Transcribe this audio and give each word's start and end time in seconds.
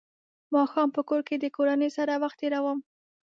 ماښام 0.55 0.89
په 0.95 1.01
کور 1.09 1.21
کې 1.27 1.35
د 1.39 1.45
کورنۍ 1.55 1.89
سره 1.97 2.13
وخت 2.23 2.37
تېروم. 2.41 2.79